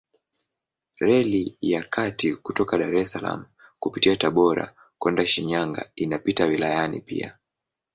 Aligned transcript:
Reli 0.99 1.57
ya 1.61 1.83
kati 1.83 2.29
kutoka 2.35 2.77
Dar 2.77 2.95
es 3.01 3.11
Salaam 3.11 3.41
kupitia 3.79 4.15
Tabora 4.15 4.75
kwenda 4.99 5.27
Shinyanga 5.27 5.89
inapita 5.95 6.45
wilayani 6.45 7.01
pia. 7.01 7.37